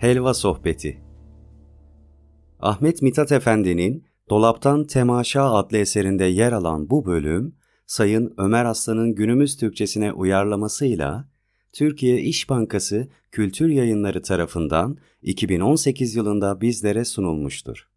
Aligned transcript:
Helva 0.00 0.34
Sohbeti 0.34 1.02
Ahmet 2.60 3.02
Mithat 3.02 3.32
Efendi'nin 3.32 4.04
Dolaptan 4.30 4.86
Temaşa 4.86 5.54
adlı 5.54 5.78
eserinde 5.78 6.24
yer 6.24 6.52
alan 6.52 6.90
bu 6.90 7.06
bölüm, 7.06 7.54
Sayın 7.86 8.34
Ömer 8.38 8.64
Aslan'ın 8.64 9.14
günümüz 9.14 9.56
Türkçesine 9.56 10.12
uyarlamasıyla 10.12 11.28
Türkiye 11.72 12.20
İş 12.20 12.50
Bankası 12.50 13.08
Kültür 13.30 13.68
Yayınları 13.68 14.22
tarafından 14.22 14.98
2018 15.22 16.14
yılında 16.14 16.60
bizlere 16.60 17.04
sunulmuştur. 17.04 17.88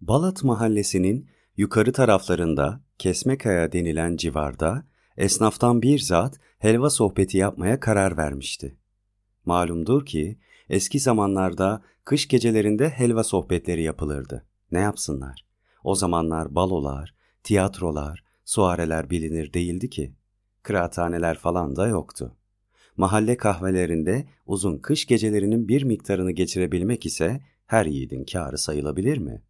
Balat 0.00 0.44
Mahallesi'nin 0.44 1.28
yukarı 1.56 1.92
taraflarında 1.92 2.80
Kesmekaya 2.98 3.72
denilen 3.72 4.16
civarda 4.16 4.86
esnaftan 5.16 5.82
bir 5.82 5.98
zat 5.98 6.40
helva 6.58 6.90
sohbeti 6.90 7.38
yapmaya 7.38 7.80
karar 7.80 8.16
vermişti. 8.16 8.76
Malumdur 9.44 10.06
ki 10.06 10.38
eski 10.72 11.00
zamanlarda 11.00 11.82
kış 12.04 12.28
gecelerinde 12.28 12.88
helva 12.88 13.24
sohbetleri 13.24 13.82
yapılırdı. 13.82 14.46
Ne 14.70 14.78
yapsınlar? 14.78 15.44
O 15.84 15.94
zamanlar 15.94 16.54
balolar, 16.54 17.14
tiyatrolar, 17.42 18.24
suareler 18.44 19.10
bilinir 19.10 19.52
değildi 19.52 19.90
ki. 19.90 20.12
Kıraathaneler 20.62 21.38
falan 21.38 21.76
da 21.76 21.86
yoktu. 21.86 22.36
Mahalle 22.96 23.36
kahvelerinde 23.36 24.26
uzun 24.46 24.78
kış 24.78 25.06
gecelerinin 25.06 25.68
bir 25.68 25.82
miktarını 25.82 26.30
geçirebilmek 26.30 27.06
ise 27.06 27.40
her 27.66 27.86
yiğidin 27.86 28.24
kârı 28.24 28.58
sayılabilir 28.58 29.18
mi? 29.18 29.42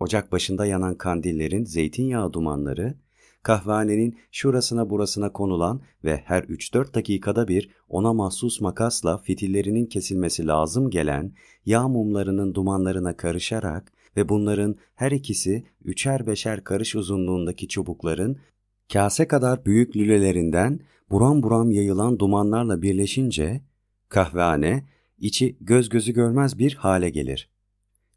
Ocak 0.00 0.32
başında 0.32 0.66
yanan 0.66 0.94
kandillerin 0.94 1.64
zeytinyağı 1.64 2.32
dumanları, 2.32 2.94
kahvehanenin 3.42 4.18
şurasına 4.32 4.90
burasına 4.90 5.32
konulan 5.32 5.82
ve 6.04 6.22
her 6.24 6.42
3-4 6.42 6.94
dakikada 6.94 7.48
bir 7.48 7.70
ona 7.88 8.12
mahsus 8.12 8.60
makasla 8.60 9.18
fitillerinin 9.18 9.86
kesilmesi 9.86 10.46
lazım 10.46 10.90
gelen 10.90 11.32
yağ 11.66 11.88
mumlarının 11.88 12.54
dumanlarına 12.54 13.16
karışarak 13.16 13.92
ve 14.16 14.28
bunların 14.28 14.76
her 14.94 15.10
ikisi 15.10 15.64
üçer 15.84 16.26
beşer 16.26 16.64
karış 16.64 16.94
uzunluğundaki 16.94 17.68
çubukların 17.68 18.38
kase 18.92 19.28
kadar 19.28 19.64
büyük 19.64 19.96
lülelerinden 19.96 20.80
buram 21.10 21.42
buram 21.42 21.70
yayılan 21.70 22.18
dumanlarla 22.18 22.82
birleşince 22.82 23.60
kahvehane 24.08 24.84
içi 25.18 25.56
göz 25.60 25.88
gözü 25.88 26.12
görmez 26.12 26.58
bir 26.58 26.74
hale 26.74 27.10
gelir. 27.10 27.50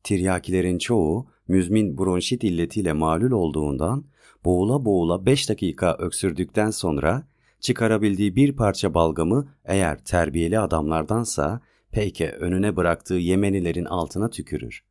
Tiryakilerin 0.03 0.77
çoğu 0.77 1.27
müzmin 1.47 1.97
bronşit 1.97 2.43
illetiyle 2.43 2.93
malul 2.93 3.31
olduğundan 3.31 4.05
boğula 4.45 4.85
boğula 4.85 5.25
5 5.25 5.49
dakika 5.49 5.95
öksürdükten 5.99 6.69
sonra 6.69 7.27
çıkarabildiği 7.59 8.35
bir 8.35 8.55
parça 8.55 8.93
balgamı 8.93 9.47
eğer 9.65 10.05
terbiyeli 10.05 10.59
adamlardansa 10.59 11.61
peyke 11.91 12.31
önüne 12.31 12.75
bıraktığı 12.75 13.13
Yemenilerin 13.13 13.85
altına 13.85 14.29
tükürür. 14.29 14.83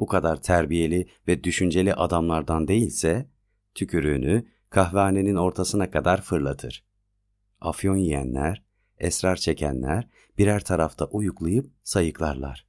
Bu 0.00 0.06
kadar 0.06 0.42
terbiyeli 0.42 1.06
ve 1.28 1.44
düşünceli 1.44 1.94
adamlardan 1.94 2.68
değilse 2.68 3.28
tükürüğünü 3.74 4.46
kahvehanenin 4.70 5.36
ortasına 5.36 5.90
kadar 5.90 6.20
fırlatır. 6.20 6.84
Afyon 7.60 7.96
yiyenler, 7.96 8.62
esrar 8.98 9.36
çekenler 9.36 10.08
birer 10.38 10.64
tarafta 10.64 11.04
uyuklayıp 11.04 11.70
sayıklarlar. 11.82 12.66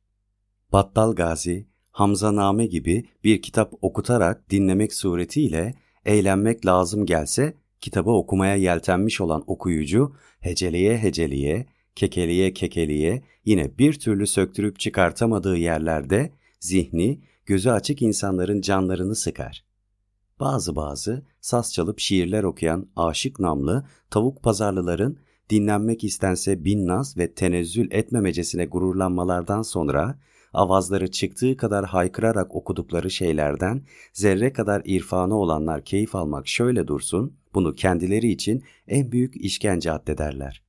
Battal 0.71 1.15
Gazi, 1.15 1.67
Hamza 1.91 2.35
Name 2.35 2.65
gibi 2.65 3.05
bir 3.23 3.41
kitap 3.41 3.73
okutarak 3.81 4.49
dinlemek 4.49 4.93
suretiyle 4.93 5.75
eğlenmek 6.05 6.65
lazım 6.65 7.05
gelse 7.05 7.53
kitabı 7.81 8.11
okumaya 8.11 8.55
yeltenmiş 8.55 9.21
olan 9.21 9.43
okuyucu 9.47 10.15
heceleye 10.39 10.97
heceleye, 10.97 11.65
kekeleye 11.95 12.53
kekeleye 12.53 13.23
yine 13.45 13.77
bir 13.77 13.99
türlü 13.99 14.27
söktürüp 14.27 14.79
çıkartamadığı 14.79 15.57
yerlerde 15.57 16.31
zihni, 16.59 17.21
gözü 17.45 17.69
açık 17.69 18.01
insanların 18.01 18.61
canlarını 18.61 19.15
sıkar. 19.15 19.65
Bazı 20.39 20.75
bazı 20.75 21.25
saz 21.41 21.73
çalıp 21.73 21.99
şiirler 21.99 22.43
okuyan 22.43 22.87
aşık 22.95 23.39
namlı 23.39 23.87
tavuk 24.09 24.43
pazarlıların 24.43 25.17
dinlenmek 25.49 26.03
istense 26.03 26.63
bin 26.63 26.87
naz 26.87 27.17
ve 27.17 27.33
tenezzül 27.33 27.91
etmemecesine 27.91 28.65
gururlanmalardan 28.65 29.61
sonra 29.61 30.19
avazları 30.55 31.11
çıktığı 31.11 31.57
kadar 31.57 31.85
haykırarak 31.85 32.55
okudukları 32.55 33.11
şeylerden 33.11 33.85
zerre 34.13 34.53
kadar 34.53 34.81
irfanı 34.85 35.35
olanlar 35.35 35.85
keyif 35.85 36.15
almak 36.15 36.47
şöyle 36.47 36.87
dursun, 36.87 37.37
bunu 37.53 37.75
kendileri 37.75 38.31
için 38.31 38.63
en 38.87 39.11
büyük 39.11 39.35
işkence 39.35 39.91
addederler. 39.91 40.63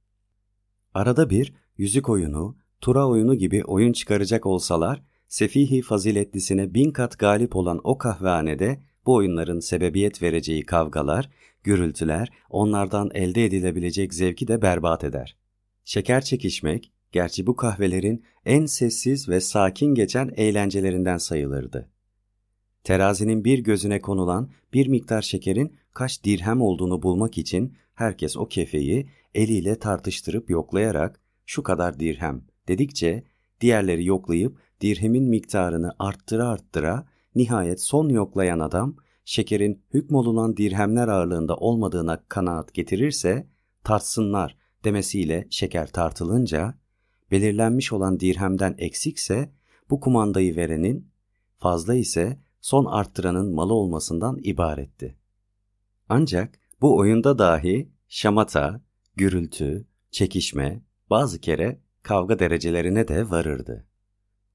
Arada 0.95 1.31
bir 1.31 1.55
yüzük 1.77 2.09
oyunu, 2.09 2.57
tura 2.81 3.09
oyunu 3.09 3.35
gibi 3.35 3.65
oyun 3.65 3.93
çıkaracak 3.93 4.47
olsalar, 4.47 5.03
sefihi 5.29 5.83
faziletlisine 5.83 6.75
bin 6.75 6.91
kat 6.91 7.19
galip 7.19 7.57
olan 7.57 7.81
o 7.85 7.99
kahvehanede 7.99 8.81
bu 9.07 9.15
oyunların 9.15 9.61
sebebiyet 9.61 10.23
vereceği 10.23 10.67
kavgalar, 10.67 11.31
gürültüler 11.63 12.29
onlardan 12.51 13.11
elde 13.15 13.45
edilebilecek 13.45 14.15
zevki 14.15 14.49
de 14.49 14.63
berbat 14.63 15.05
eder. 15.05 15.37
Şeker 15.85 16.21
çekişmek, 16.21 16.93
gerçi 17.13 17.47
bu 17.47 17.57
kahvelerin 17.57 18.25
en 18.45 18.67
sessiz 18.67 19.29
ve 19.29 19.41
sakin 19.41 19.95
geçen 19.95 20.33
eğlencelerinden 20.37 21.19
sayılırdı. 21.19 21.89
Terazinin 22.85 23.45
bir 23.45 23.59
gözüne 23.59 24.01
konulan 24.01 24.51
bir 24.73 24.87
miktar 24.87 25.23
şekerin 25.23 25.77
kaç 25.95 26.25
dirhem 26.25 26.61
olduğunu 26.61 27.03
bulmak 27.03 27.39
için 27.39 27.75
herkes 27.95 28.37
o 28.37 28.49
kefeyi 28.49 29.09
eliyle 29.35 29.79
tartıştırıp 29.79 30.51
yoklayarak 30.51 31.21
şu 31.47 31.63
kadar 31.63 32.01
dirhem 32.01 32.43
dedikçe 32.69 33.25
diğerleri 33.61 34.05
yoklayıp 34.05 34.59
dirhemin 34.81 35.25
miktarını 35.25 35.93
arttıra 35.99 36.49
arttıra 36.49 37.07
nihayet 37.35 37.81
son 37.81 38.09
yoklayan 38.09 38.59
adam 38.59 38.97
şekerin 39.25 39.83
hükmolunan 39.95 40.57
dirhemler 40.57 41.09
ağırlığında 41.09 41.57
olmadığına 41.57 42.25
kanaat 42.29 42.75
getirirse 42.75 43.47
tartsınlar 43.85 44.57
demesiyle 44.85 45.47
şeker 45.51 45.93
tartılınca 45.93 46.75
belirlenmiş 47.31 47.93
olan 47.93 48.21
dirhemden 48.21 48.75
eksikse 48.79 49.53
bu 49.91 50.01
kumandayı 50.01 50.57
verenin 50.57 51.11
fazla 51.59 51.95
ise 51.95 52.41
son 52.61 52.85
arttıranın 52.85 53.55
malı 53.55 53.75
olmasından 53.75 54.39
ibaretti. 54.43 55.19
Ancak 56.09 56.59
bu 56.81 56.97
oyunda 56.97 57.39
dahi 57.39 57.91
şamata, 58.09 58.81
gürültü, 59.17 59.87
çekişme 60.11 60.83
bazı 61.11 61.41
kere 61.41 61.81
kavga 62.03 62.39
derecelerine 62.39 63.09
de 63.09 63.31
varırdı. 63.31 63.87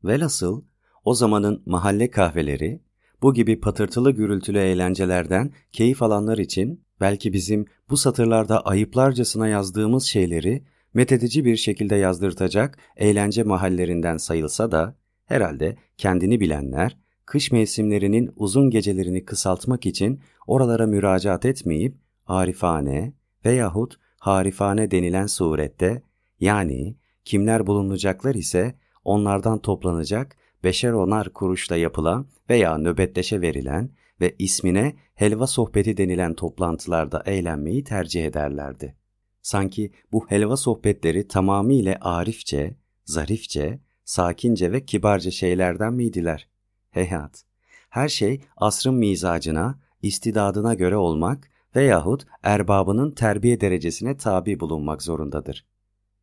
Velhasıl 0.04 0.62
o 1.06 1.14
zamanın 1.14 1.64
mahalle 1.66 2.10
kahveleri 2.10 2.81
bu 3.22 3.34
gibi 3.34 3.60
patırtılı 3.60 4.12
gürültülü 4.12 4.58
eğlencelerden 4.58 5.54
keyif 5.72 6.02
alanlar 6.04 6.38
için 6.38 6.84
belki 7.02 7.34
bizim 7.34 7.66
bu 7.90 7.98
satırlarda 7.98 8.66
ayıplarcasına 8.66 9.48
yazdığımız 9.48 10.04
şeyleri 10.04 10.64
methedici 10.94 11.46
bir 11.46 11.56
şekilde 11.56 11.96
yazdırtacak 11.96 12.78
eğlence 12.97 13.44
mahallerinden 13.44 14.18
sayılsa 14.18 14.72
da 14.72 14.96
herhalde 15.25 15.78
kendini 15.97 16.40
bilenler 16.40 16.97
kış 17.25 17.52
mevsimlerinin 17.52 18.31
uzun 18.35 18.69
gecelerini 18.69 19.25
kısaltmak 19.25 19.85
için 19.85 20.19
oralara 20.47 20.88
müracaat 20.88 21.46
etmeyip 21.46 21.96
arifane 22.28 23.13
veyahut 23.46 24.00
harifane 24.19 24.91
denilen 24.91 25.28
surette 25.28 26.03
yani 26.40 26.96
kimler 27.25 27.68
bulunacaklar 27.68 28.35
ise 28.35 28.75
onlardan 29.03 29.59
toplanacak 29.59 30.35
beşer 30.63 30.91
onar 30.91 31.34
kuruşla 31.34 31.75
yapılan 31.75 32.28
veya 32.50 32.78
nöbetleşe 32.78 33.42
verilen 33.42 33.89
ve 34.21 34.36
ismine 34.39 34.95
helva 35.16 35.48
sohbeti 35.48 35.98
denilen 35.98 36.33
toplantılarda 36.33 37.24
eğlenmeyi 37.25 37.83
tercih 37.83 38.25
ederlerdi. 38.25 39.00
Sanki 39.42 39.92
bu 40.12 40.26
helva 40.30 40.58
sohbetleri 40.58 41.28
tamamıyla 41.28 41.98
arifçe, 42.02 42.76
zarifçe, 43.06 43.80
sakince 44.06 44.72
ve 44.72 44.86
kibarca 44.86 45.32
şeylerden 45.32 45.94
miydiler? 45.94 46.48
Heyhat, 46.90 47.44
her 47.90 48.10
şey 48.10 48.42
asrın 48.58 48.96
mizacına, 48.96 49.80
istidadına 50.02 50.74
göre 50.74 50.98
olmak 50.98 51.52
veyahut 51.76 52.26
erbabının 52.44 53.12
terbiye 53.12 53.62
derecesine 53.62 54.18
tabi 54.18 54.60
bulunmak 54.60 55.04
zorundadır. 55.04 55.66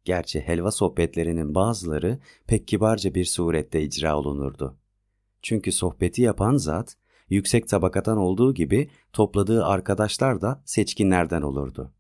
Gerçi 0.05 0.41
helva 0.41 0.71
sohbetlerinin 0.71 1.55
bazıları 1.55 2.19
pek 2.47 2.69
kibarca 2.69 3.15
bir 3.15 3.25
surette 3.25 3.83
icra 3.83 4.19
olunurdu. 4.19 4.79
Çünkü 5.43 5.73
sohbeti 5.73 6.23
yapan 6.23 6.57
zat, 6.57 6.97
yüksek 7.31 7.69
tabakadan 7.69 8.19
olduğu 8.19 8.55
gibi 8.55 8.91
topladığı 9.13 9.65
arkadaşlar 9.65 10.41
da 10.41 10.63
seçkinlerden 10.65 11.43
olurdu. 11.43 11.93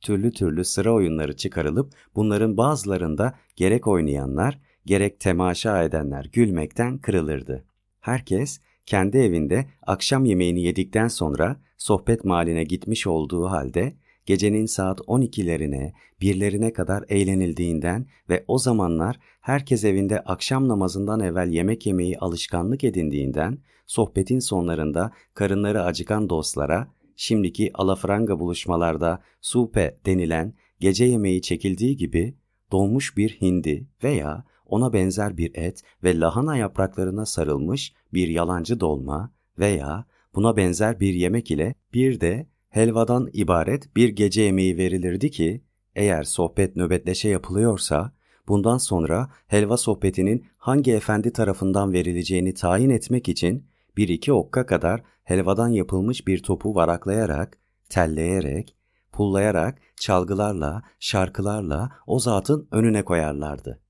Türlü 0.00 0.32
türlü 0.32 0.64
sıra 0.64 0.92
oyunları 0.92 1.36
çıkarılıp 1.36 1.92
bunların 2.16 2.56
bazılarında 2.56 3.34
gerek 3.56 3.86
oynayanlar 3.86 4.58
gerek 4.86 5.20
temaşa 5.20 5.82
edenler 5.82 6.28
gülmekten 6.32 6.98
kırılırdı. 6.98 7.64
Herkes 8.00 8.60
kendi 8.86 9.18
evinde 9.18 9.66
akşam 9.86 10.24
yemeğini 10.24 10.62
yedikten 10.62 11.08
sonra 11.08 11.56
sohbet 11.78 12.24
maline 12.24 12.64
gitmiş 12.64 13.06
olduğu 13.06 13.46
halde 13.46 13.92
gecenin 14.26 14.66
saat 14.66 15.00
12'lerine, 15.00 15.92
birlerine 16.20 16.72
kadar 16.72 17.04
eğlenildiğinden 17.08 18.06
ve 18.28 18.44
o 18.48 18.58
zamanlar 18.58 19.18
herkes 19.40 19.84
evinde 19.84 20.20
akşam 20.20 20.68
namazından 20.68 21.20
evvel 21.20 21.48
yemek 21.48 21.86
yemeyi 21.86 22.18
alışkanlık 22.18 22.84
edindiğinden, 22.84 23.58
sohbetin 23.86 24.38
sonlarında 24.38 25.12
karınları 25.34 25.82
acıkan 25.82 26.28
dostlara, 26.28 26.88
şimdiki 27.18 27.70
alafranga 27.74 28.40
buluşmalarda 28.40 29.22
supe 29.40 29.98
denilen 30.06 30.54
gece 30.80 31.04
yemeği 31.04 31.42
çekildiği 31.42 31.96
gibi 31.96 32.34
donmuş 32.72 33.16
bir 33.16 33.30
hindi 33.40 33.86
veya 34.02 34.44
ona 34.66 34.92
benzer 34.92 35.36
bir 35.36 35.50
et 35.54 35.82
ve 36.04 36.20
lahana 36.20 36.56
yapraklarına 36.56 37.26
sarılmış 37.26 37.92
bir 38.14 38.28
yalancı 38.28 38.80
dolma 38.80 39.32
veya 39.58 40.04
buna 40.34 40.56
benzer 40.56 41.00
bir 41.00 41.14
yemek 41.14 41.50
ile 41.50 41.74
bir 41.94 42.20
de 42.20 42.46
helvadan 42.68 43.28
ibaret 43.32 43.96
bir 43.96 44.08
gece 44.08 44.42
yemeği 44.42 44.76
verilirdi 44.76 45.30
ki 45.30 45.64
eğer 45.94 46.22
sohbet 46.22 46.76
nöbetleşe 46.76 47.28
yapılıyorsa 47.28 48.12
bundan 48.48 48.78
sonra 48.78 49.30
helva 49.46 49.76
sohbetinin 49.76 50.46
hangi 50.56 50.92
efendi 50.92 51.32
tarafından 51.32 51.92
verileceğini 51.92 52.54
tayin 52.54 52.90
etmek 52.90 53.28
için 53.28 53.66
bir 53.96 54.08
iki 54.08 54.32
okka 54.32 54.66
kadar 54.66 55.02
helvadan 55.28 55.68
yapılmış 55.68 56.26
bir 56.26 56.42
topu 56.42 56.74
varaklayarak, 56.74 57.58
telleyerek, 57.88 58.76
pullayarak, 59.12 59.78
çalgılarla, 59.96 60.82
şarkılarla 61.00 61.90
o 62.06 62.18
zatın 62.18 62.68
önüne 62.70 63.04
koyarlardı. 63.04 63.80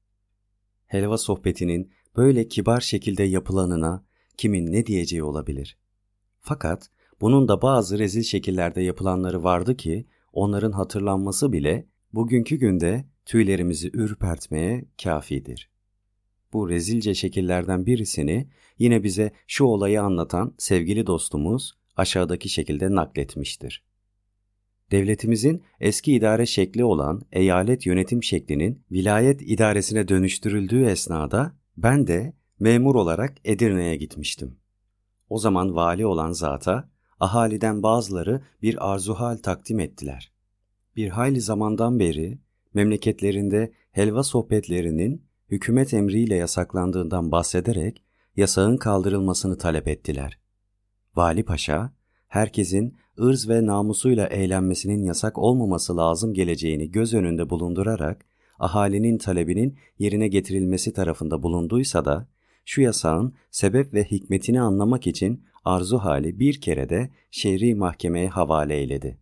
Helva 0.87 1.19
sohbetinin 1.19 1.93
böyle 2.17 2.49
kibar 2.49 2.81
şekilde 2.81 3.23
yapılanına 3.23 4.05
kimin 4.37 4.73
ne 4.73 4.87
diyeceği 4.87 5.23
olabilir. 5.23 5.79
Fakat 6.41 6.91
bunun 7.21 7.49
da 7.49 7.63
bazı 7.63 7.99
rezil 7.99 8.23
şekillerde 8.23 8.83
yapılanları 8.83 9.45
vardı 9.45 9.77
ki 9.77 10.07
onların 10.33 10.73
hatırlanması 10.73 11.53
bile 11.53 11.89
bugünkü 12.13 12.57
günde 12.57 13.05
tüylerimizi 13.25 13.91
ürpertmeye 13.93 14.85
kafidir. 15.03 15.71
Bu 16.53 16.69
rezilce 16.69 17.15
şekillerden 17.15 17.87
birisini 17.87 18.49
yine 18.79 19.03
bize 19.03 19.33
şu 19.47 19.65
olayı 19.65 20.03
anlatan 20.03 20.55
sevgili 20.59 21.07
dostumuz 21.07 21.79
aşağıdaki 21.97 22.49
şekilde 22.49 22.95
nakletmiştir. 22.95 23.85
Devletimizin 24.91 25.63
eski 25.81 26.13
idare 26.13 26.47
şekli 26.47 26.85
olan 26.85 27.23
eyalet 27.33 27.87
yönetim 27.87 28.23
şeklinin 28.23 28.83
vilayet 28.93 29.43
idaresine 29.43 30.09
dönüştürüldüğü 30.09 30.85
esnada 30.85 31.57
ben 31.77 32.07
de 32.07 32.33
memur 32.61 32.95
olarak 32.95 33.37
Edirne'ye 33.45 33.97
gitmiştim. 33.97 34.57
O 35.29 35.39
zaman 35.39 35.75
vali 35.75 36.07
olan 36.07 36.33
zata 36.33 36.91
ahaliden 37.21 37.83
bazıları 37.83 38.43
bir 38.63 38.93
arzuhal 38.93 39.37
takdim 39.37 39.81
ettiler. 39.81 40.33
Bir 40.97 41.09
hayli 41.09 41.41
zamandan 41.41 41.99
beri 41.99 42.39
memleketlerinde 42.75 43.73
helva 43.93 44.23
sohbetlerinin 44.23 45.28
hükümet 45.51 45.95
emriyle 45.95 46.35
yasaklandığından 46.35 47.33
bahsederek 47.33 48.03
yasağın 48.37 48.77
kaldırılmasını 48.77 49.59
talep 49.59 49.89
ettiler. 49.89 50.39
Vali 51.17 51.45
Paşa, 51.45 51.93
herkesin 52.29 52.97
ırz 53.21 53.49
ve 53.49 53.67
namusuyla 53.67 54.27
eğlenmesinin 54.27 55.03
yasak 55.03 55.39
olmaması 55.39 55.97
lazım 55.97 56.35
geleceğini 56.35 56.91
göz 56.91 57.15
önünde 57.15 57.51
bulundurarak 57.51 58.25
ahalinin 58.59 59.19
talebinin 59.19 59.79
yerine 59.99 60.29
getirilmesi 60.29 60.93
tarafında 60.93 61.43
bulunduysa 61.43 62.05
da 62.05 62.29
şu 62.65 62.81
yasağın 62.81 63.35
sebep 63.51 63.95
ve 63.95 64.05
hikmetini 64.05 64.61
anlamak 64.61 65.07
için 65.07 65.45
arzu 65.65 65.99
hali 65.99 66.39
bir 66.39 66.61
kere 66.61 66.89
de 66.89 67.11
şehri 67.31 67.75
mahkemeye 67.75 68.29
havale 68.29 68.75
eyledi. 68.75 69.19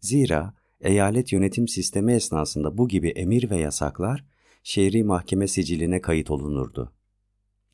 Zira 0.00 0.54
eyalet 0.80 1.32
yönetim 1.32 1.68
sistemi 1.68 2.12
esnasında 2.12 2.78
bu 2.78 2.88
gibi 2.88 3.08
emir 3.08 3.50
ve 3.50 3.56
yasaklar 3.56 4.24
şehri 4.62 5.04
mahkeme 5.04 5.48
siciline 5.48 6.00
kayıt 6.00 6.30
olunurdu. 6.30 6.92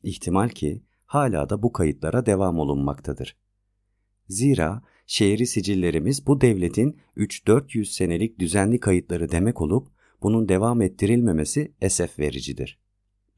İhtimal 0.03 0.49
ki 0.49 0.83
hala 1.05 1.49
da 1.49 1.63
bu 1.63 1.73
kayıtlara 1.73 2.25
devam 2.25 2.59
olunmaktadır. 2.59 3.37
Zira 4.29 4.81
şehri 5.05 5.47
sicillerimiz 5.47 6.27
bu 6.27 6.41
devletin 6.41 6.99
3-400 7.17 7.85
senelik 7.85 8.39
düzenli 8.39 8.79
kayıtları 8.79 9.31
demek 9.31 9.61
olup 9.61 9.87
bunun 10.21 10.49
devam 10.49 10.81
ettirilmemesi 10.81 11.71
esef 11.81 12.19
vericidir. 12.19 12.79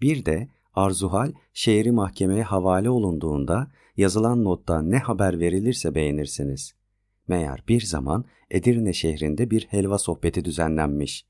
Bir 0.02 0.26
de 0.26 0.50
arzuhal 0.74 1.34
şehri 1.54 1.92
mahkemeye 1.92 2.44
havale 2.44 2.90
olunduğunda 2.90 3.72
yazılan 3.98 4.44
notta 4.44 4.82
ne 4.82 4.98
haber 4.98 5.40
verilirse 5.40 5.96
beğenirsiniz. 5.96 6.74
Meğer 7.28 7.64
bir 7.68 7.82
zaman 7.82 8.26
Edirne 8.52 8.94
şehrinde 8.94 9.52
bir 9.52 9.68
helva 9.70 9.98
sohbeti 9.98 10.46
düzenlenmiş. 10.46 11.26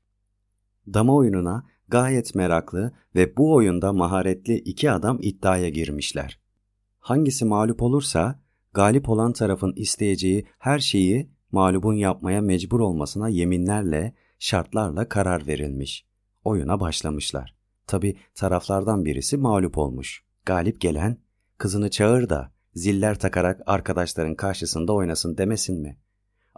Dama 0.94 1.14
oyununa 1.14 1.66
gayet 1.90 2.34
meraklı 2.34 2.92
ve 3.14 3.36
bu 3.36 3.54
oyunda 3.54 3.92
maharetli 3.92 4.54
iki 4.54 4.90
adam 4.90 5.18
iddiaya 5.22 5.68
girmişler. 5.68 6.40
Hangisi 6.98 7.44
mağlup 7.44 7.82
olursa 7.82 8.40
galip 8.72 9.08
olan 9.08 9.32
tarafın 9.32 9.72
isteyeceği 9.76 10.46
her 10.58 10.78
şeyi 10.78 11.30
mağlubun 11.52 11.94
yapmaya 11.94 12.40
mecbur 12.40 12.80
olmasına 12.80 13.28
yeminlerle, 13.28 14.14
şartlarla 14.38 15.08
karar 15.08 15.46
verilmiş. 15.46 16.06
Oyuna 16.44 16.80
başlamışlar. 16.80 17.54
Tabi 17.86 18.16
taraflardan 18.34 19.04
birisi 19.04 19.36
mağlup 19.36 19.78
olmuş. 19.78 20.24
Galip 20.46 20.80
gelen, 20.80 21.18
kızını 21.58 21.90
çağır 21.90 22.28
da 22.28 22.52
ziller 22.74 23.18
takarak 23.18 23.60
arkadaşların 23.66 24.34
karşısında 24.34 24.92
oynasın 24.92 25.38
demesin 25.38 25.80
mi? 25.80 25.98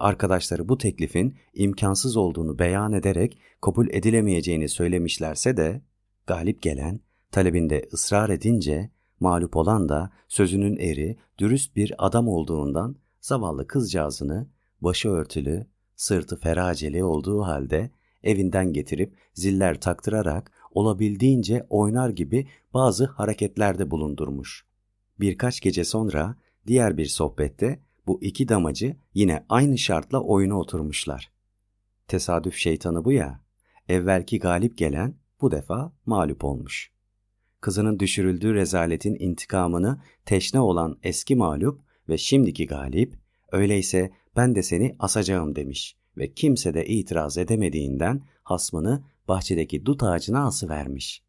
Arkadaşları 0.02 0.69
bu 0.69 0.78
teklifin 0.78 1.37
imkansız 1.54 2.16
olduğunu 2.16 2.58
beyan 2.58 2.93
ederek 2.93 3.38
kabul 3.60 3.88
edilemeyeceğini 3.90 4.69
söylemişlerse 4.69 5.56
de, 5.56 5.82
galip 6.26 6.62
gelen, 6.62 7.00
talebinde 7.31 7.88
ısrar 7.93 8.31
edince, 8.31 8.90
mağlup 9.20 9.56
olan 9.56 9.88
da 9.88 10.12
sözünün 10.28 10.76
eri, 10.76 11.19
dürüst 11.38 11.76
bir 11.76 11.94
adam 11.99 12.28
olduğundan 12.28 12.96
zavallı 13.20 13.66
kızcağızını 13.66 14.49
başı 14.81 15.08
örtülü, 15.08 15.66
sırtı 15.96 16.40
feraceli 16.40 17.04
olduğu 17.04 17.43
halde 17.43 17.90
evinden 18.22 18.72
getirip 18.72 19.16
ziller 19.34 19.81
taktırarak 19.81 20.52
olabildiğince 20.70 21.66
oynar 21.70 22.10
gibi 22.10 22.49
bazı 22.75 23.06
hareketlerde 23.06 23.90
bulundurmuş. 23.90 24.66
Birkaç 25.20 25.60
gece 25.60 25.84
sonra 25.84 26.37
diğer 26.66 26.96
bir 26.96 27.06
sohbette 27.06 27.80
bu 28.12 28.19
iki 28.23 28.49
damacı 28.49 28.97
yine 29.14 29.45
aynı 29.49 29.78
şartla 29.78 30.21
oyuna 30.21 30.59
oturmuşlar. 30.59 31.31
Tesadüf 32.09 32.57
şeytanı 32.57 33.04
bu 33.04 33.12
ya, 33.12 33.40
evvelki 33.88 34.38
galip 34.38 34.78
gelen 34.78 35.14
bu 35.40 35.50
defa 35.50 35.92
mağlup 36.07 36.45
olmuş. 36.45 36.90
Kızının 37.61 37.99
düşürüldüğü 37.99 38.54
rezaletin 38.54 39.16
intikamını 39.19 40.00
teşne 40.25 40.61
olan 40.61 40.99
eski 41.02 41.37
mağlup 41.37 41.81
ve 42.09 42.19
şimdiki 42.19 42.66
galip, 42.66 43.14
öyleyse 43.52 44.12
ben 44.37 44.54
de 44.54 44.62
seni 44.62 44.97
asacağım 44.99 45.57
demiş 45.57 45.97
ve 46.16 46.33
kimse 46.33 46.75
de 46.75 46.87
itiraz 46.87 47.38
edemediğinden 47.38 48.23
hasmını 48.42 49.02
bahçedeki 49.28 49.87
dut 49.87 50.02
ağacına 50.02 50.47
asıvermiş. 50.47 51.23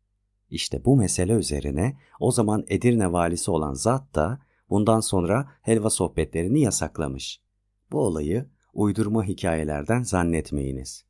İşte 0.49 0.85
bu 0.85 0.97
mesele 0.97 1.33
üzerine 1.33 1.97
o 2.19 2.31
zaman 2.31 2.65
Edirne 2.67 3.11
valisi 3.11 3.51
olan 3.51 3.73
zat 3.73 4.15
da 4.15 4.39
bundan 4.73 4.99
sonra 4.99 5.51
helva 5.61 5.89
sohbetlerini 5.89 6.61
yasaklamış. 6.61 7.41
Bu 7.91 7.99
olayı 7.99 8.45
uydurma 8.73 9.23
hikayelerden 9.23 10.03
zannetmeyiniz. 10.03 11.05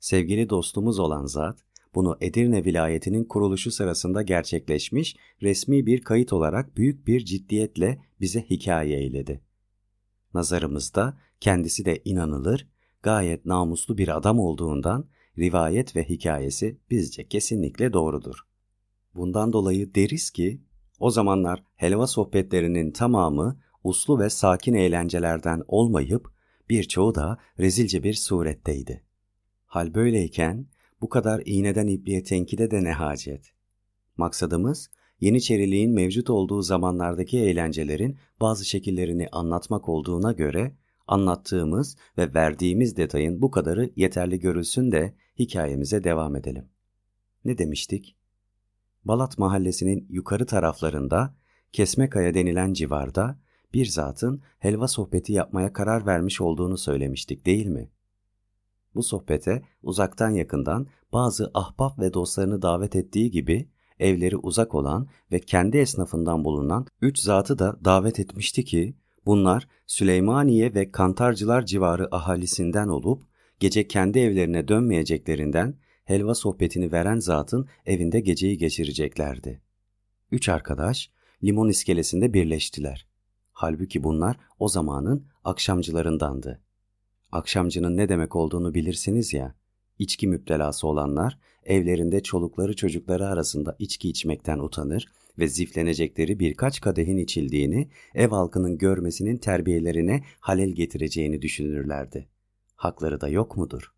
Sevgili 0.00 0.50
dostumuz 0.50 0.98
olan 0.98 1.26
zat, 1.26 1.58
bunu 1.94 2.16
Edirne 2.20 2.64
vilayetinin 2.64 3.24
kuruluşu 3.24 3.70
sırasında 3.70 4.22
gerçekleşmiş 4.22 5.16
resmi 5.42 5.86
bir 5.86 6.00
kayıt 6.00 6.32
olarak 6.32 6.76
büyük 6.76 7.06
bir 7.06 7.24
ciddiyetle 7.24 8.02
bize 8.20 8.42
hikaye 8.50 8.98
eyledi. 8.98 9.40
Nazarımızda 10.34 11.18
kendisi 11.40 11.84
de 11.84 12.02
inanılır, 12.04 12.68
gayet 13.02 13.46
namuslu 13.46 13.98
bir 13.98 14.16
adam 14.16 14.38
olduğundan 14.38 15.08
rivayet 15.38 15.96
ve 15.96 16.08
hikayesi 16.08 16.78
bizce 16.90 17.28
kesinlikle 17.28 17.92
doğrudur. 17.92 18.38
Bundan 19.14 19.52
dolayı 19.52 19.94
deriz 19.94 20.30
ki 20.30 20.60
o 21.00 21.10
zamanlar 21.10 21.62
helva 21.76 22.06
sohbetlerinin 22.06 22.90
tamamı 22.90 23.60
uslu 23.84 24.18
ve 24.18 24.30
sakin 24.30 24.74
eğlencelerden 24.74 25.62
olmayıp 25.68 26.32
birçoğu 26.70 27.14
da 27.14 27.38
rezilce 27.58 28.02
bir 28.02 28.14
suretteydi. 28.14 29.04
Hal 29.66 29.94
böyleyken 29.94 30.66
bu 31.00 31.08
kadar 31.08 31.42
iğneden 31.44 31.86
ipliğe 31.86 32.22
tenkide 32.22 32.70
de 32.70 32.84
ne 32.84 32.92
hacet? 32.92 33.52
Maksadımız 34.16 34.90
Yeniçeriliğin 35.20 35.90
mevcut 35.90 36.30
olduğu 36.30 36.62
zamanlardaki 36.62 37.38
eğlencelerin 37.38 38.18
bazı 38.40 38.64
şekillerini 38.64 39.28
anlatmak 39.32 39.88
olduğuna 39.88 40.32
göre 40.32 40.76
anlattığımız 41.06 41.96
ve 42.18 42.34
verdiğimiz 42.34 42.96
detayın 42.96 43.42
bu 43.42 43.50
kadarı 43.50 43.90
yeterli 43.96 44.40
görülsün 44.40 44.92
de 44.92 45.14
hikayemize 45.38 46.04
devam 46.04 46.36
edelim. 46.36 46.68
Ne 47.44 47.58
demiştik? 47.58 48.16
Balat 49.04 49.38
mahallesinin 49.38 50.06
yukarı 50.10 50.46
taraflarında 50.46 51.34
Kesmekaya 51.72 52.34
denilen 52.34 52.72
civarda 52.72 53.38
bir 53.74 53.86
zatın 53.86 54.42
helva 54.58 54.88
sohbeti 54.88 55.32
yapmaya 55.32 55.72
karar 55.72 56.06
vermiş 56.06 56.40
olduğunu 56.40 56.78
söylemiştik 56.78 57.46
değil 57.46 57.66
mi? 57.66 57.90
Bu 58.94 59.02
sohbete 59.02 59.62
uzaktan 59.82 60.30
yakından 60.30 60.86
bazı 61.12 61.50
ahbap 61.54 61.98
ve 61.98 62.14
dostlarını 62.14 62.62
davet 62.62 62.96
ettiği 62.96 63.30
gibi 63.30 63.68
evleri 63.98 64.36
uzak 64.36 64.74
olan 64.74 65.08
ve 65.32 65.40
kendi 65.40 65.76
esnafından 65.78 66.44
bulunan 66.44 66.86
üç 67.02 67.18
zatı 67.18 67.58
da 67.58 67.78
davet 67.84 68.20
etmişti 68.20 68.64
ki 68.64 68.96
bunlar 69.26 69.68
Süleymaniye 69.86 70.74
ve 70.74 70.90
Kantarcılar 70.90 71.66
civarı 71.66 72.08
ahalisinden 72.14 72.88
olup 72.88 73.22
gece 73.60 73.88
kendi 73.88 74.18
evlerine 74.18 74.68
dönmeyeceklerinden 74.68 75.74
helva 76.10 76.34
sohbetini 76.34 76.92
veren 76.92 77.18
zatın 77.18 77.68
evinde 77.86 78.20
geceyi 78.20 78.58
geçireceklerdi. 78.58 79.60
Üç 80.30 80.48
arkadaş 80.48 81.10
limon 81.44 81.68
iskelesinde 81.68 82.34
birleştiler. 82.34 83.06
Halbuki 83.52 84.04
bunlar 84.04 84.36
o 84.58 84.68
zamanın 84.68 85.26
akşamcılarındandı. 85.44 86.60
Akşamcının 87.32 87.96
ne 87.96 88.08
demek 88.08 88.36
olduğunu 88.36 88.74
bilirsiniz 88.74 89.32
ya, 89.32 89.54
içki 89.98 90.28
müptelası 90.28 90.86
olanlar 90.86 91.38
evlerinde 91.64 92.22
çolukları 92.22 92.76
çocukları 92.76 93.26
arasında 93.26 93.76
içki 93.78 94.08
içmekten 94.08 94.58
utanır 94.58 95.06
ve 95.38 95.48
ziflenecekleri 95.48 96.38
birkaç 96.38 96.80
kadehin 96.80 97.16
içildiğini 97.16 97.88
ev 98.14 98.28
halkının 98.28 98.78
görmesinin 98.78 99.36
terbiyelerine 99.36 100.24
halel 100.40 100.70
getireceğini 100.70 101.42
düşünürlerdi. 101.42 102.28
Hakları 102.76 103.20
da 103.20 103.28
yok 103.28 103.56
mudur? 103.56 103.92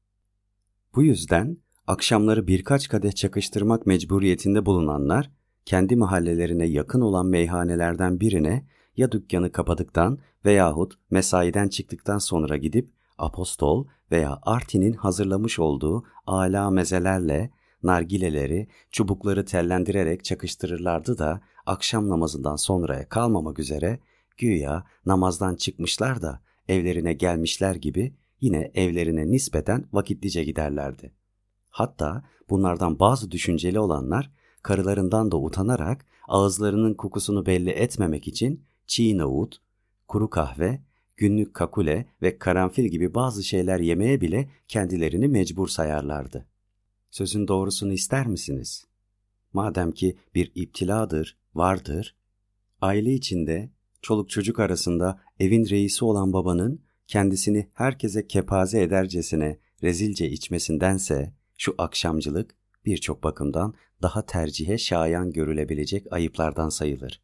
Bu 0.94 1.02
yüzden 1.02 1.58
akşamları 1.92 2.46
birkaç 2.46 2.88
kadeh 2.88 3.12
çakıştırmak 3.12 3.86
mecburiyetinde 3.86 4.66
bulunanlar 4.66 5.30
kendi 5.64 5.96
mahallelerine 5.96 6.66
yakın 6.66 7.00
olan 7.00 7.26
meyhanelerden 7.26 8.20
birine 8.20 8.66
ya 8.96 9.12
dükkanı 9.12 9.52
kapadıktan 9.52 10.18
veyahut 10.44 10.94
mesaiden 11.10 11.68
çıktıktan 11.68 12.18
sonra 12.18 12.56
gidip 12.56 12.90
apostol 13.18 13.86
veya 14.10 14.38
artinin 14.42 14.92
hazırlamış 14.92 15.58
olduğu 15.58 16.04
ala 16.26 16.70
mezelerle 16.70 17.50
nargileleri, 17.82 18.68
çubukları 18.90 19.44
tellendirerek 19.44 20.24
çakıştırırlardı 20.24 21.18
da 21.18 21.40
akşam 21.66 22.08
namazından 22.08 22.56
sonraya 22.56 23.08
kalmamak 23.08 23.58
üzere 23.58 23.98
güya 24.36 24.84
namazdan 25.06 25.54
çıkmışlar 25.54 26.22
da 26.22 26.42
evlerine 26.68 27.12
gelmişler 27.12 27.74
gibi 27.74 28.16
yine 28.40 28.70
evlerine 28.74 29.30
nispeten 29.30 29.88
vakitlice 29.92 30.44
giderlerdi. 30.44 31.21
Hatta 31.72 32.22
bunlardan 32.50 32.98
bazı 32.98 33.30
düşünceli 33.30 33.78
olanlar 33.78 34.30
karılarından 34.62 35.32
da 35.32 35.36
utanarak 35.36 36.06
ağızlarının 36.28 36.94
kokusunu 36.94 37.46
belli 37.46 37.70
etmemek 37.70 38.28
için 38.28 38.64
çiğ 38.86 39.18
nohut, 39.18 39.60
kuru 40.08 40.30
kahve, 40.30 40.82
günlük 41.16 41.54
kakule 41.54 42.06
ve 42.22 42.38
karanfil 42.38 42.84
gibi 42.84 43.14
bazı 43.14 43.44
şeyler 43.44 43.80
yemeye 43.80 44.20
bile 44.20 44.50
kendilerini 44.68 45.28
mecbur 45.28 45.68
sayarlardı. 45.68 46.46
Sözün 47.10 47.48
doğrusunu 47.48 47.92
ister 47.92 48.26
misiniz? 48.26 48.86
Madem 49.52 49.92
ki 49.92 50.16
bir 50.34 50.52
iptiladır, 50.54 51.38
vardır, 51.54 52.16
aile 52.80 53.12
içinde, 53.14 53.70
çoluk 54.02 54.30
çocuk 54.30 54.58
arasında 54.58 55.20
evin 55.40 55.68
reisi 55.70 56.04
olan 56.04 56.32
babanın 56.32 56.82
kendisini 57.06 57.68
herkese 57.74 58.26
kepaze 58.26 58.82
edercesine 58.82 59.58
rezilce 59.82 60.30
içmesindense 60.30 61.32
şu 61.62 61.74
akşamcılık 61.78 62.54
birçok 62.84 63.24
bakımdan 63.24 63.74
daha 64.02 64.26
tercihe 64.26 64.78
şayan 64.78 65.30
görülebilecek 65.30 66.12
ayıplardan 66.12 66.68
sayılır. 66.68 67.22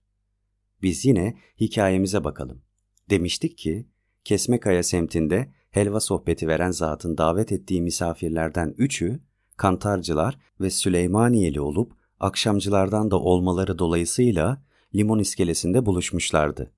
Biz 0.83 1.05
yine 1.05 1.39
hikayemize 1.61 2.25
bakalım. 2.25 2.63
Demiştik 3.11 3.59
ki 3.59 3.87
Kesmekaya 4.25 4.83
semtinde 4.83 5.53
helva 5.71 6.01
sohbeti 6.01 6.49
veren 6.49 6.71
zatın 6.71 7.19
davet 7.19 7.53
ettiği 7.53 7.83
misafirlerden 7.83 8.75
üçü 8.79 9.21
kantarcılar 9.57 10.39
ve 10.61 10.71
Süleymaniyeli 10.71 11.61
olup 11.61 11.93
akşamcılardan 12.21 13.11
da 13.11 13.21
olmaları 13.21 13.79
dolayısıyla 13.79 14.63
limon 14.95 15.19
iskelesinde 15.19 15.87
buluşmuşlardı. 15.87 16.73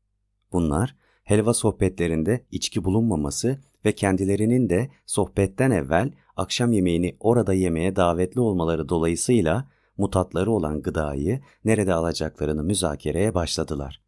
Bunlar 0.52 0.96
helva 1.24 1.54
sohbetlerinde 1.54 2.46
içki 2.50 2.84
bulunmaması 2.84 3.58
ve 3.84 3.94
kendilerinin 3.94 4.70
de 4.70 4.90
sohbetten 5.06 5.70
evvel 5.70 6.12
akşam 6.40 6.72
yemeğini 6.72 7.16
orada 7.20 7.54
yemeye 7.54 7.96
davetli 7.96 8.40
olmaları 8.40 8.88
dolayısıyla 8.88 9.68
mutatları 9.96 10.50
olan 10.50 10.82
gıdayı 10.82 11.40
nerede 11.64 11.94
alacaklarını 11.94 12.62
müzakereye 12.62 13.34
başladılar. 13.34 14.02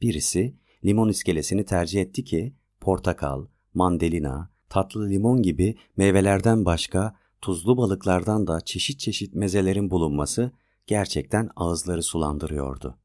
Birisi 0.00 0.56
limon 0.84 1.08
iskelesini 1.08 1.64
tercih 1.64 2.00
etti 2.00 2.24
ki 2.24 2.54
portakal, 2.80 3.46
mandalina, 3.74 4.50
tatlı 4.68 5.08
limon 5.08 5.42
gibi 5.42 5.76
meyvelerden 5.96 6.64
başka 6.64 7.16
tuzlu 7.40 7.76
balıklardan 7.76 8.46
da 8.46 8.60
çeşit 8.60 9.00
çeşit 9.00 9.34
mezelerin 9.34 9.90
bulunması 9.90 10.50
gerçekten 10.86 11.50
ağızları 11.56 12.02
sulandırıyordu. 12.02 12.98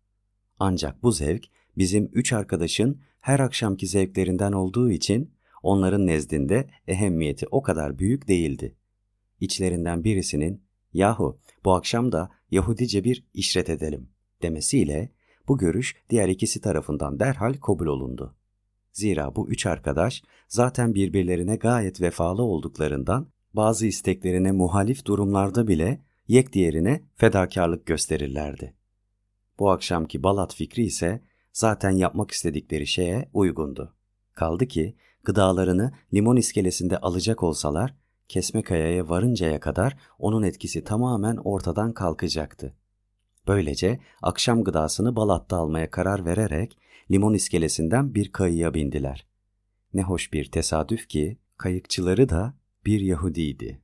Ancak 0.59 1.03
bu 1.03 1.11
zevk 1.11 1.45
bizim 1.77 2.09
üç 2.13 2.33
arkadaşın 2.33 3.01
her 3.19 3.39
akşamki 3.39 3.87
zevklerinden 3.87 4.51
olduğu 4.51 4.91
için 4.91 5.36
onların 5.63 6.07
nezdinde 6.07 6.69
ehemmiyeti 6.87 7.47
o 7.51 7.61
kadar 7.61 7.99
büyük 7.99 8.27
değildi. 8.27 8.75
İçlerinden 9.39 10.03
birisinin 10.03 10.63
yahu 10.93 11.39
bu 11.65 11.73
akşam 11.73 12.11
da 12.11 12.29
Yahudice 12.51 13.03
bir 13.03 13.25
işret 13.33 13.69
edelim 13.69 14.09
demesiyle 14.41 15.11
bu 15.47 15.57
görüş 15.57 15.95
diğer 16.09 16.29
ikisi 16.29 16.61
tarafından 16.61 17.19
derhal 17.19 17.53
kabul 17.53 17.87
olundu. 17.87 18.35
Zira 18.91 19.35
bu 19.35 19.49
üç 19.49 19.65
arkadaş 19.65 20.23
zaten 20.47 20.95
birbirlerine 20.95 21.55
gayet 21.55 22.01
vefalı 22.01 22.43
olduklarından 22.43 23.27
bazı 23.53 23.87
isteklerine 23.87 24.51
muhalif 24.51 25.05
durumlarda 25.05 25.67
bile 25.67 26.01
yek 26.27 26.53
diğerine 26.53 27.03
fedakarlık 27.15 27.85
gösterirlerdi. 27.85 28.73
Bu 29.59 29.71
akşamki 29.71 30.23
Balat 30.23 30.55
fikri 30.55 30.83
ise 30.83 31.21
zaten 31.53 31.91
yapmak 31.91 32.31
istedikleri 32.31 32.87
şeye 32.87 33.29
uygundu. 33.33 33.95
Kaldı 34.33 34.67
ki 34.67 34.95
gıdalarını 35.27 35.91
limon 36.13 36.35
iskelesinde 36.35 36.97
alacak 36.97 37.43
olsalar 37.43 37.95
kesme 38.27 38.61
kayaya 38.61 39.09
varıncaya 39.09 39.59
kadar 39.59 39.97
onun 40.19 40.43
etkisi 40.43 40.83
tamamen 40.83 41.37
ortadan 41.37 41.93
kalkacaktı. 41.93 42.73
Böylece 43.47 43.99
akşam 44.21 44.63
gıdasını 44.63 45.15
Balat'ta 45.15 45.57
almaya 45.57 45.91
karar 45.91 46.25
vererek 46.25 46.77
limon 47.11 47.33
iskelesinden 47.33 48.15
bir 48.15 48.31
kayıya 48.31 48.73
bindiler. 48.73 49.27
Ne 49.93 50.03
hoş 50.03 50.33
bir 50.33 50.51
tesadüf 50.51 51.09
ki 51.09 51.37
kayıkçıları 51.57 52.29
da 52.29 52.53
bir 52.85 53.01
Yahudiydi. 53.01 53.81